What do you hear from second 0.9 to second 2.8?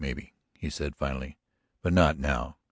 finally. "But not now.